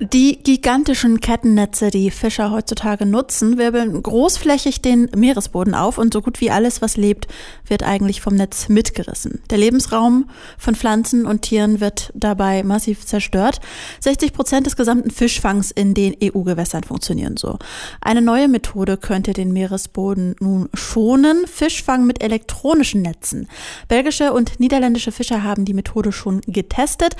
[0.00, 6.40] Die gigantischen Kettennetze, die Fischer heutzutage nutzen, wirbeln großflächig den Meeresboden auf und so gut
[6.40, 7.28] wie alles, was lebt,
[7.68, 9.40] wird eigentlich vom Netz mitgerissen.
[9.50, 10.28] Der Lebensraum
[10.58, 13.60] von Pflanzen und Tieren wird dabei massiv zerstört.
[14.00, 17.58] 60 Prozent des gesamten Fischfangs in den EU-Gewässern funktionieren so.
[18.00, 21.46] Eine neue Methode könnte den Meeresboden nun schonen.
[21.46, 23.48] Fischfang mit elektronischen Netzen.
[23.86, 27.14] Belgische und niederländische Fischer haben die Methode schon getestet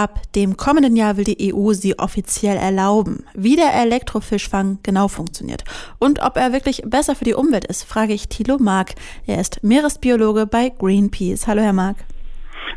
[0.00, 3.22] Ab dem kommenden Jahr will die EU sie offiziell erlauben.
[3.34, 5.62] Wie der Elektrofischfang genau funktioniert
[5.98, 8.94] und ob er wirklich besser für die Umwelt ist, frage ich Thilo Mark.
[9.26, 11.46] Er ist Meeresbiologe bei Greenpeace.
[11.46, 11.98] Hallo, Herr Mark.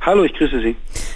[0.02, 0.76] Hallo, ich grüße Sie.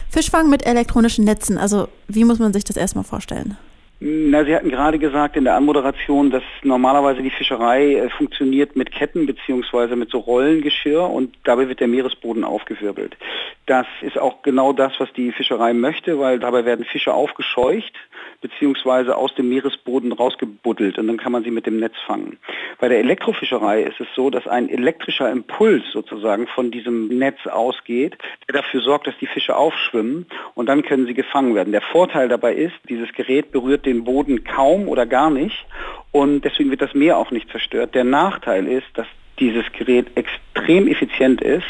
[0.09, 3.57] Fischfang mit elektronischen Netzen, also wie muss man sich das erstmal vorstellen?
[3.99, 8.91] Na, Sie hatten gerade gesagt in der Anmoderation, dass normalerweise die Fischerei äh, funktioniert mit
[8.91, 13.17] Ketten beziehungsweise mit so Rollengeschirr und dabei wird der Meeresboden aufgewirbelt.
[13.65, 17.93] Das ist auch genau das, was die Fischerei möchte, weil dabei werden Fische aufgescheucht
[18.41, 22.37] beziehungsweise aus dem Meeresboden rausgebuddelt und dann kann man sie mit dem Netz fangen.
[22.79, 28.15] Bei der Elektrofischerei ist es so, dass ein elektrischer Impuls sozusagen von diesem Netz ausgeht,
[28.47, 31.71] der dafür sorgt, dass die Fische aufschwimmen und dann können sie gefangen werden.
[31.71, 35.65] Der Vorteil dabei ist, dieses Gerät berührt den Boden kaum oder gar nicht
[36.11, 37.95] und deswegen wird das Meer auch nicht zerstört.
[37.95, 39.07] Der Nachteil ist, dass
[39.39, 41.65] dieses Gerät extrem effizient ist.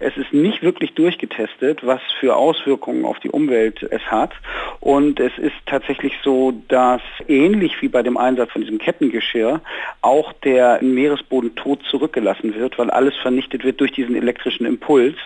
[0.00, 4.30] Es ist nicht wirklich durchgetestet, was für Auswirkungen auf die Umwelt es hat.
[4.78, 9.60] Und es ist tatsächlich so, dass ähnlich wie bei dem Einsatz von diesem Kettengeschirr
[10.00, 15.16] auch der Meeresboden tot zurückgelassen wird, weil alles vernichtet wird durch diesen elektrischen Impuls,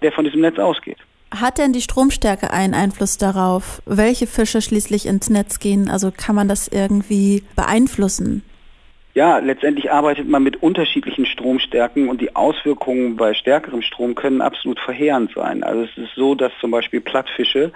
[0.00, 0.98] der von diesem Netz ausgeht.
[1.32, 5.88] Hat denn die Stromstärke einen Einfluss darauf, welche Fische schließlich ins Netz gehen?
[5.88, 8.42] Also kann man das irgendwie beeinflussen?
[9.14, 14.80] Ja, letztendlich arbeitet man mit unterschiedlichen Stromstärken und die Auswirkungen bei stärkerem Strom können absolut
[14.80, 15.62] verheerend sein.
[15.62, 17.72] Also es ist so, dass zum Beispiel Plattfische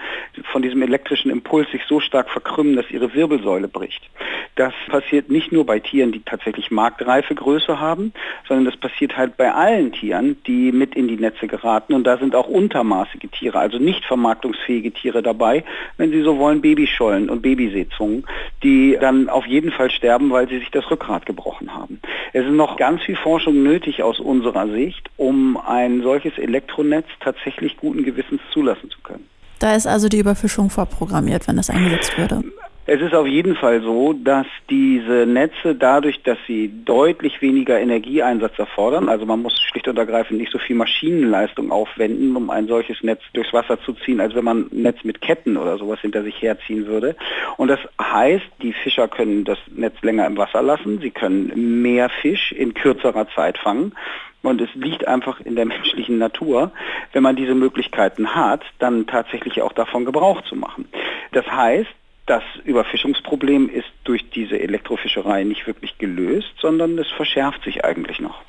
[0.51, 4.09] von diesem elektrischen Impuls sich so stark verkrümmen, dass ihre Wirbelsäule bricht.
[4.55, 8.15] Das passiert nicht nur bei Tieren, die tatsächlich marktreife Größe haben,
[8.49, 11.93] sondern das passiert halt bei allen Tieren, die mit in die Netze geraten.
[11.93, 15.65] Und da sind auch untermaßige Tiere, also nicht vermarktungsfähige Tiere dabei,
[15.99, 18.25] wenn Sie so wollen, Babyschollen und Babyseezungen,
[18.63, 22.01] die dann auf jeden Fall sterben, weil sie sich das Rückgrat gebrochen haben.
[22.33, 27.77] Es ist noch ganz viel Forschung nötig aus unserer Sicht, um ein solches Elektronetz tatsächlich
[27.77, 29.29] guten Gewissens zulassen zu können.
[29.59, 32.45] Da ist also die Überfischung vorprogrammiert, wenn das eingesetzt würde.
[32.89, 38.57] Es ist auf jeden Fall so, dass diese Netze dadurch, dass sie deutlich weniger Energieeinsatz
[38.61, 43.03] erfordern, also man muss schlicht und ergreifend nicht so viel Maschinenleistung aufwenden, um ein solches
[43.03, 46.23] Netz durchs Wasser zu ziehen, als wenn man ein Netz mit Ketten oder sowas hinter
[46.23, 47.17] sich herziehen würde.
[47.57, 52.09] Und das heißt, die Fischer können das Netz länger im Wasser lassen, sie können mehr
[52.09, 53.95] Fisch in kürzerer Zeit fangen.
[54.43, 56.71] Und es liegt einfach in der menschlichen Natur,
[57.13, 60.87] wenn man diese Möglichkeiten hat, dann tatsächlich auch davon Gebrauch zu machen.
[61.33, 61.91] Das heißt,
[62.27, 68.43] das Überfischungsproblem ist durch diese Elektrofischerei nicht wirklich gelöst, sondern es verschärft sich eigentlich noch.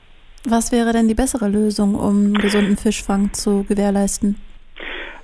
[0.45, 4.35] Was wäre denn die bessere Lösung, um gesunden Fischfang zu gewährleisten?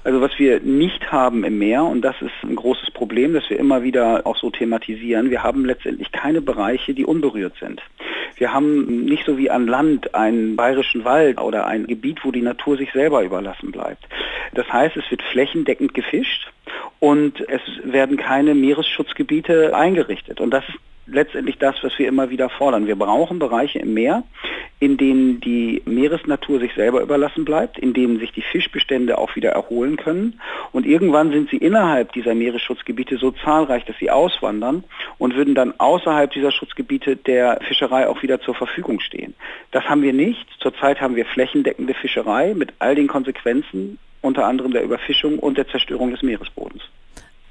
[0.04, 3.58] Also was wir nicht haben im Meer, und das ist ein großes Problem, das wir
[3.58, 7.82] immer wieder auch so thematisieren, wir haben letztendlich keine Bereiche, die unberührt sind.
[8.36, 12.42] Wir haben nicht so wie an Land einen bayerischen Wald oder ein Gebiet, wo die
[12.42, 14.04] Natur sich selber überlassen bleibt.
[14.54, 16.52] Das heißt, es wird flächendeckend gefischt
[17.04, 20.40] und es werden keine Meeresschutzgebiete eingerichtet.
[20.40, 22.88] Und das ist letztendlich das, was wir immer wieder fordern.
[22.88, 24.24] Wir brauchen Bereiche im Meer,
[24.80, 29.50] in denen die Meeresnatur sich selber überlassen bleibt, in denen sich die Fischbestände auch wieder
[29.52, 30.40] erholen können.
[30.72, 34.86] Und irgendwann sind sie innerhalb dieser Meeresschutzgebiete so zahlreich, dass sie auswandern
[35.18, 39.34] und würden dann außerhalb dieser Schutzgebiete der Fischerei auch wieder zur Verfügung stehen.
[39.72, 40.48] Das haben wir nicht.
[40.60, 45.68] Zurzeit haben wir flächendeckende Fischerei mit all den Konsequenzen, unter anderem der Überfischung und der
[45.68, 46.82] Zerstörung des Meeresbodens.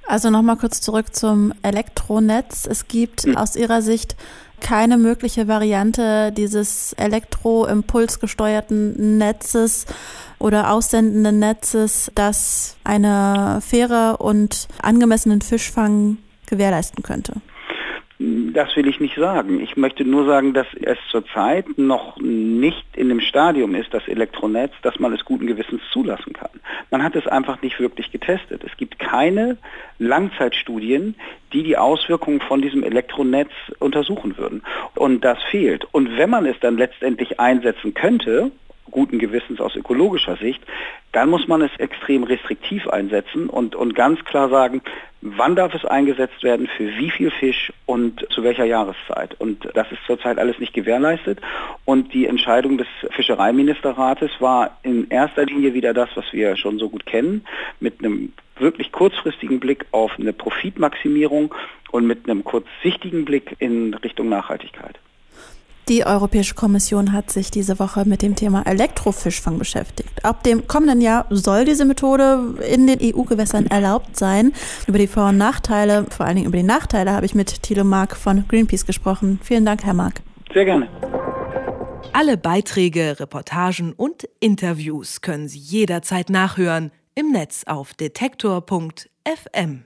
[0.07, 2.67] Also nochmal kurz zurück zum Elektronetz.
[2.67, 3.37] Es gibt hm.
[3.37, 4.17] aus Ihrer Sicht
[4.61, 9.87] keine mögliche Variante dieses elektroimpulsgesteuerten Netzes
[10.39, 16.19] oder aussendenden Netzes, das eine faire und angemessenen Fischfang
[16.49, 17.35] gewährleisten könnte.
[18.19, 19.61] Das will ich nicht sagen.
[19.61, 24.73] Ich möchte nur sagen, dass es zurzeit noch nicht in dem Stadium ist, das Elektronetz,
[24.83, 26.51] dass man es guten Gewissens zulassen kann.
[26.93, 28.63] Man hat es einfach nicht wirklich getestet.
[28.65, 29.57] Es gibt keine
[29.99, 31.15] Langzeitstudien,
[31.55, 34.63] die die Auswirkungen von diesem Elektronetz untersuchen würden.
[34.95, 35.87] Und das fehlt.
[35.93, 38.51] Und wenn man es dann letztendlich einsetzen könnte,
[38.93, 40.63] guten Gewissens aus ökologischer Sicht,
[41.11, 44.83] dann muss man es extrem restriktiv einsetzen und, und ganz klar sagen,
[45.23, 49.35] wann darf es eingesetzt werden, für wie viel Fisch und zu welcher Jahreszeit.
[49.41, 51.41] Und das ist zurzeit alles nicht gewährleistet.
[51.85, 56.89] Und die Entscheidung des Fischereiministerrates war in erster Linie wieder das, was wir schon so
[56.89, 57.45] gut kennen,
[57.81, 61.55] mit einem wirklich kurzfristigen Blick auf eine Profitmaximierung
[61.93, 64.99] und mit einem kurzsichtigen Blick in Richtung Nachhaltigkeit.
[65.89, 70.25] Die Europäische Kommission hat sich diese Woche mit dem Thema Elektrofischfang beschäftigt.
[70.25, 74.53] Ab dem kommenden Jahr soll diese Methode in den EU-Gewässern erlaubt sein.
[74.87, 77.83] Über die Vor- und Nachteile, vor allen Dingen über die Nachteile, habe ich mit Thilo
[77.83, 79.41] Mark von Greenpeace gesprochen.
[79.43, 80.23] Vielen Dank, Herr Mark.
[80.55, 80.89] Sehr gerne.
[82.13, 89.85] Alle Beiträge, Reportagen und Interviews können Sie jederzeit nachhören im Netz auf detektor.fm.